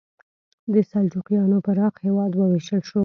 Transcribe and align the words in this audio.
د 0.73 0.75
سلجوقیانو 0.89 1.57
پراخ 1.65 1.93
هېواد 2.05 2.31
وویشل 2.35 2.81
شو. 2.89 2.99